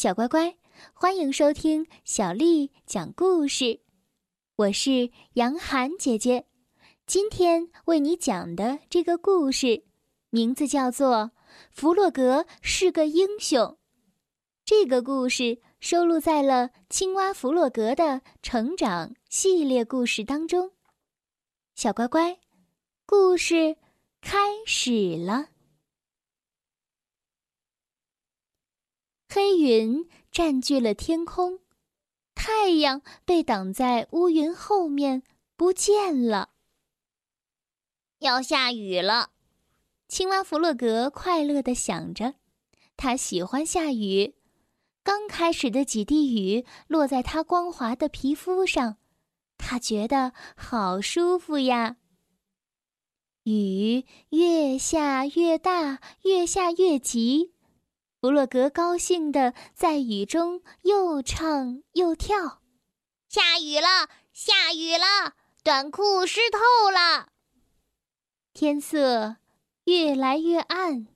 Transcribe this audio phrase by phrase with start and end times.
[0.00, 0.56] 小乖乖，
[0.94, 3.80] 欢迎收听小丽讲故事。
[4.56, 6.46] 我是杨涵姐姐，
[7.04, 9.84] 今天为你讲的这个故事，
[10.30, 11.16] 名字叫做
[11.70, 13.62] 《弗洛格是个英雄》。
[14.64, 20.70] 这个故事收录在了《青蛙弗洛格的成长》系列故事当中。
[21.74, 22.38] 小乖乖，
[23.04, 23.76] 故事
[24.22, 25.49] 开始了。
[29.32, 31.60] 黑云占据了天空，
[32.34, 35.22] 太阳被挡在乌云后面
[35.54, 36.50] 不见了。
[38.18, 39.30] 要下雨了，
[40.08, 42.34] 青蛙弗洛格快乐地想着，
[42.96, 44.34] 他喜欢下雨。
[45.04, 48.96] 刚开始的几滴雨落在他光滑的皮肤上，
[49.56, 51.98] 他觉得好舒服呀。
[53.44, 57.52] 雨越下越大，越下越急。
[58.20, 62.60] 弗洛格高兴地在雨中又唱又跳，
[63.28, 67.30] 下雨了，下雨了，短裤湿透了。
[68.52, 69.36] 天色
[69.84, 71.06] 越来越暗，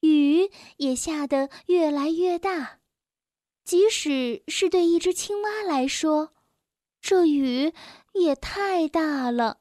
[0.00, 2.80] 雨也下得越来越大。
[3.64, 6.34] 即使是对一只青蛙来说，
[7.00, 7.72] 这雨
[8.12, 9.60] 也太大了。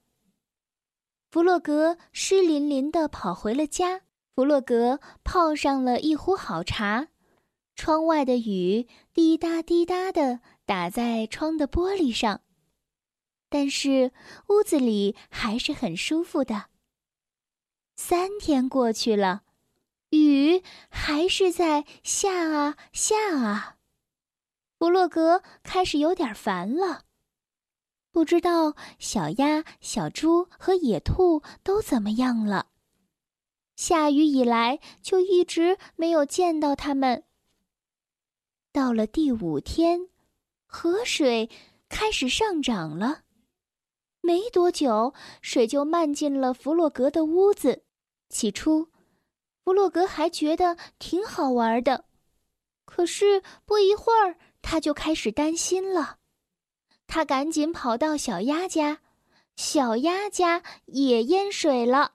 [1.32, 4.02] 弗洛格湿淋淋地跑回了家。
[4.36, 7.10] 弗洛格泡上了一壶好茶，
[7.76, 12.42] 窗外的雨滴答滴答地打在窗的玻璃上，
[13.50, 14.12] 但是
[14.50, 16.66] 屋子里还是很舒服的。
[17.96, 19.44] 三天过去了，
[20.10, 23.78] 雨还是在下啊下啊，
[24.80, 27.04] 弗洛格开始有点烦了。
[28.12, 32.73] 不知道小鸭、小猪和野兔都怎么样了。
[33.84, 37.26] 下雨以来，就一直没有见到他们。
[38.72, 40.08] 到了第五天，
[40.66, 41.50] 河水
[41.90, 43.24] 开始上涨了，
[44.22, 47.84] 没多久，水就漫进了弗洛格的屋子。
[48.30, 48.88] 起初，
[49.66, 52.06] 弗洛格还觉得挺好玩的，
[52.86, 56.20] 可是不一会儿，他就开始担心了。
[57.06, 59.02] 他赶紧跑到小鸭家，
[59.58, 62.14] 小鸭家也淹水了。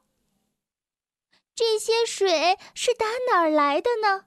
[1.58, 4.26] 这些水是打哪儿来的呢？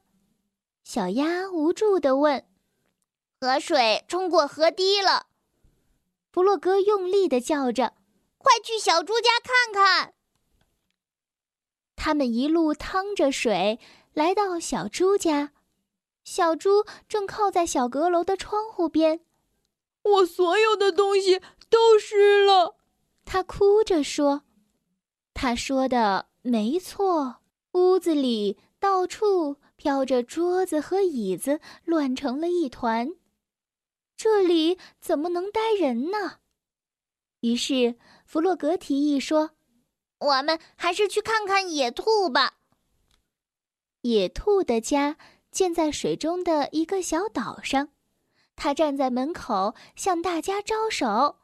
[0.83, 2.45] 小鸭无助地问。
[3.39, 5.27] “河水冲过河堤了。”
[6.29, 7.93] 弗洛格用力地叫着
[8.37, 10.13] ，“快去小猪家看看！”
[11.95, 13.79] 他们一路趟着水
[14.11, 15.53] 来到小猪家，
[16.25, 19.21] 小猪正靠在小阁楼的窗户边。
[20.03, 22.75] “我所有的东西都湿了。”
[23.23, 24.43] 他哭着说。
[25.33, 26.30] 他说的。
[26.43, 27.37] 没错，
[27.73, 33.13] 屋子里到处飘着桌子和椅子，乱成了一团。
[34.17, 36.39] 这里怎么能待人呢？
[37.41, 39.51] 于是弗洛格提议说
[40.19, 42.55] ：“我们还是去看看野兔吧。”
[44.01, 45.17] 野兔的家
[45.51, 47.89] 建在水中的一个小岛上，
[48.55, 51.37] 他站在门口向大家招手：“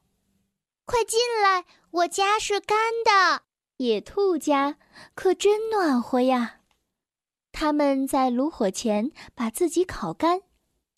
[0.85, 3.43] 快进来，我家是干的。”
[3.77, 4.77] 野兔家
[5.13, 6.61] 可真暖和呀！
[7.51, 10.41] 他们在炉火前把自己烤干，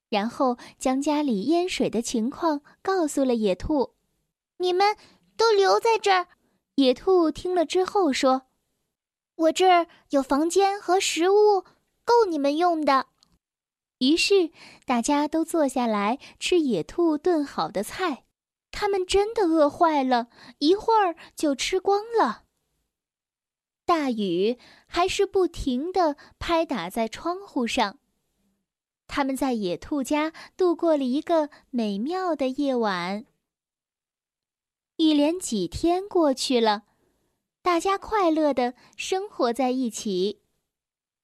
[0.07, 3.95] 然后将家里淹水的情况告诉了野兔。
[4.59, 4.95] 你们
[5.35, 6.27] 都留在这儿。
[6.75, 8.43] 野兔听了之后说
[9.35, 11.65] ：“我这儿有房间和食物，
[12.05, 13.07] 够你们用的。”
[13.99, 14.51] 于是
[14.85, 18.23] 大家都坐下来吃野兔炖好的菜。
[18.71, 20.29] 他们真的饿坏了，
[20.59, 22.43] 一会儿就吃光了。
[23.89, 27.97] 大雨还是不停地拍打在窗户上。
[29.07, 33.25] 他们在野兔家度过了一个美妙的夜晚。
[34.97, 36.83] 一连几天过去了，
[37.63, 40.43] 大家快乐地生活在一起。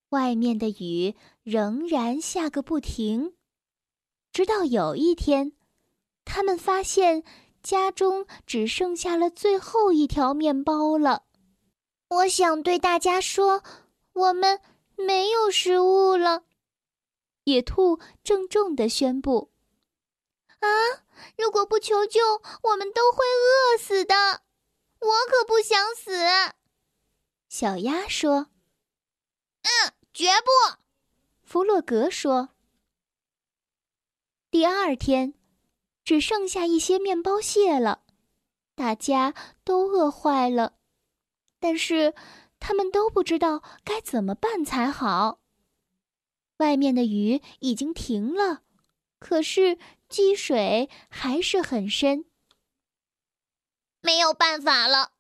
[0.09, 3.36] 外面的雨仍然下个不停，
[4.31, 5.51] 直到有一天，
[6.24, 7.24] 他们发现
[7.62, 11.25] 家中只剩下了最后一条面包了。
[12.07, 13.63] 我想对大家说，
[14.13, 14.62] 我们
[14.96, 16.44] 没有食物了。
[17.46, 19.52] 野兔郑重地宣布
[20.62, 20.68] ：“啊，
[21.38, 22.19] 如果不求救，
[22.63, 24.44] 我们都会饿死的。
[25.00, 26.12] 我可不想死。”
[27.50, 28.48] 小鸭说
[29.63, 30.78] ：“嗯，绝不。”
[31.44, 32.50] 弗洛格说
[34.50, 35.34] ：“第二天，
[36.04, 38.04] 只剩下一些面包屑了，
[38.75, 40.74] 大家都饿坏了。”
[41.67, 42.13] 但是，
[42.59, 45.39] 他们都不知道该怎么办才好。
[46.57, 48.62] 外面的雨已经停了，
[49.17, 52.25] 可是积水还是很深。
[54.00, 55.13] 没有办法了，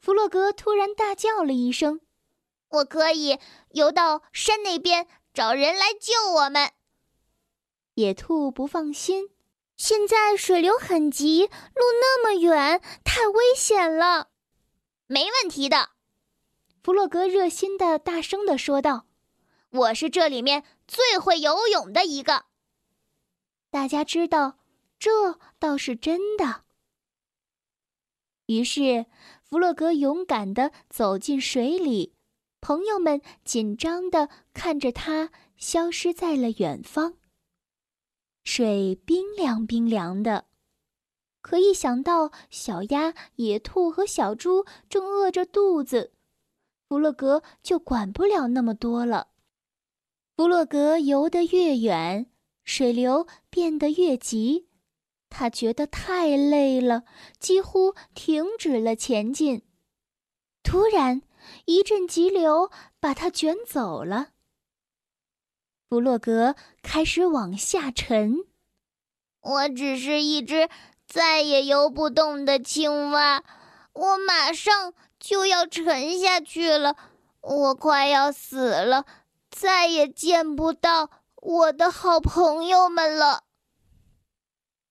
[0.00, 2.00] 弗洛格突然大叫了一声
[2.80, 3.38] ：“我可以
[3.72, 6.72] 游到山那边找人来救我们。”
[7.96, 9.28] 野兔不放心
[9.76, 14.30] ：“现在水流很急，路那么远，太危险了。
[15.06, 15.90] ”“没问题的。”
[16.82, 19.06] 弗洛格热心的大声的说道。
[19.70, 22.46] 我是这里面最会游泳的一个。
[23.68, 24.58] 大家知道，
[24.98, 26.64] 这倒是真的。
[28.46, 29.06] 于是，
[29.42, 32.14] 弗洛格勇敢的走进水里，
[32.60, 37.18] 朋友们紧张的看着他消失在了远方。
[38.44, 40.45] 水冰凉冰凉的，
[41.46, 46.12] 可一想到小鸭、野兔和小猪正饿着肚子，
[46.88, 49.28] 弗洛格就管不了那么多了。
[50.36, 52.26] 弗洛格游得越远，
[52.64, 54.66] 水流变得越急，
[55.30, 57.04] 他觉得太累了，
[57.38, 59.62] 几乎停止了前进。
[60.64, 61.22] 突然，
[61.66, 64.30] 一阵急流把他卷走了。
[65.88, 68.46] 弗洛格开始往下沉。
[69.42, 70.68] 我只是一只
[71.06, 73.42] 再也游不动的青蛙，
[73.92, 76.96] 我马上就要沉下去了，
[77.40, 79.06] 我快要死了。
[79.50, 83.44] 再也见不到我的好朋友们了。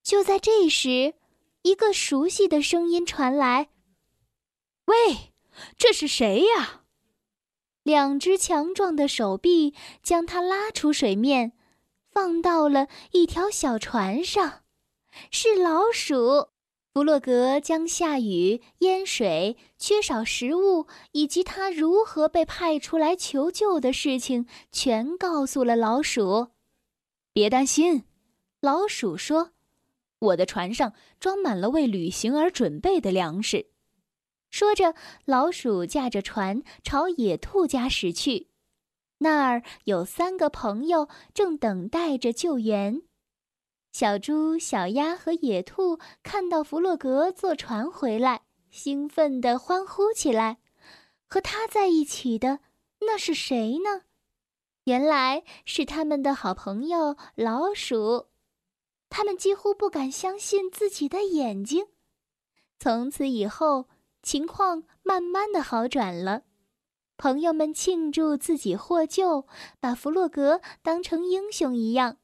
[0.02, 1.14] 就在这时，
[1.62, 3.68] 一个熟悉的声音传来
[4.86, 5.32] ：“喂，
[5.76, 6.82] 这是谁呀？”
[7.84, 9.72] 两只强壮的手臂
[10.02, 11.52] 将他拉出水面，
[12.10, 14.64] 放到了一条小船上，
[15.30, 16.48] 是老鼠。
[16.92, 26.48] 弗洛格将下雨、淹水、缺少食物以及他如何被派出来求救的事情全告诉了老鼠。
[27.34, 28.04] 别担心，
[28.62, 29.50] 老鼠说
[30.20, 33.66] ：“我的船上装满了为旅行而准备的粮食。”
[34.50, 34.94] 说着，
[35.26, 38.48] 老鼠驾着船朝野兔家驶去。
[39.18, 43.02] 那儿有三个朋友正等待着救援。
[43.98, 50.58] 小猪、小鸭和野兔看到弗洛格坐船回来，兴奋地欢呼起来。
[51.26, 52.60] 和他在一起的
[53.00, 54.02] 那是谁呢？
[54.84, 58.26] 原来是他们的好朋友老鼠。
[59.08, 61.86] 他们几乎不敢相信自己的眼睛。
[62.78, 63.88] 从此以后，
[64.22, 66.42] 情况慢慢的好转了。
[67.16, 69.46] 朋友们庆祝自己获救，
[69.80, 72.18] 把弗洛格当成英雄一样。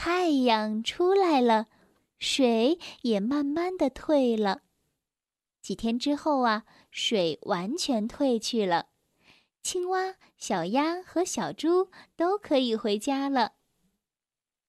[0.00, 1.66] 太阳出来了，
[2.20, 4.62] 水也慢慢的退了。
[5.60, 8.90] 几天之后啊，水完全退去了，
[9.60, 13.54] 青蛙、小鸭和小猪都可以回家了。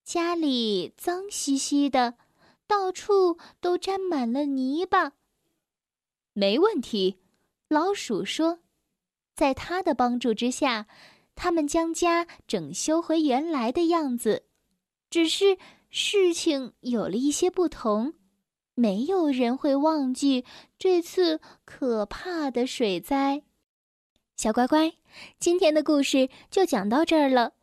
[0.03, 2.15] 家里脏兮兮的，
[2.65, 5.11] 到处都沾满了泥巴。
[6.33, 7.19] 没问题，
[7.67, 8.61] 老鼠说，
[9.35, 10.87] 在他的帮助之下，
[11.35, 14.48] 他们将家整修回原来的样子。
[15.09, 15.57] 只是
[15.89, 18.13] 事情有了一些不同，
[18.75, 20.45] 没有人会忘记
[20.77, 23.41] 这次可怕的水灾。
[24.35, 24.93] 小乖乖，
[25.39, 27.53] 今天的故事就讲到这儿了。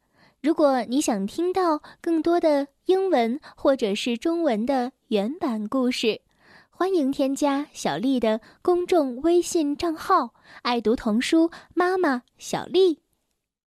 [0.43, 6.21] 如果你想听到更多的英文或者是中文的原版故事，
[6.69, 13.01] 欢迎添加小丽的公众微信账号“爱读童书妈妈小丽”。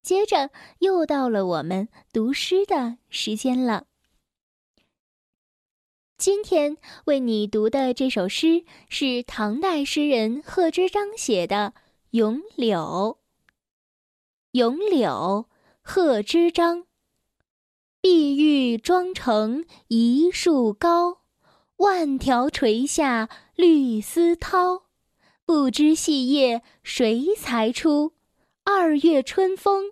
[0.07, 3.87] 接着又到了我们读诗的时间了。
[6.17, 11.73] 今天为你读的这首诗是唐代诗人贺知章写的
[12.11, 12.79] 《咏柳》。
[14.51, 15.45] 《咏柳》
[15.81, 16.85] 贺知章：
[17.99, 21.17] 碧玉妆成一树高，
[21.75, 24.83] 万条垂下绿丝绦。
[25.45, 28.13] 不知细叶谁裁出？
[28.63, 29.91] 二月春风。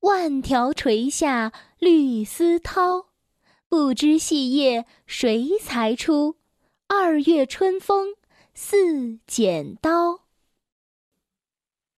[0.00, 3.06] 万条垂下绿丝绦。
[3.68, 6.36] 不知细叶谁裁出？
[6.86, 8.14] 二月春风
[8.54, 10.27] 似剪刀。